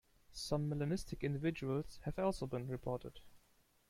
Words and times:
Some 0.33 0.67
melanistic 0.67 1.21
individuals 1.21 1.99
have 2.05 2.17
also 2.17 2.47
been 2.47 2.67
reported. 2.67 3.19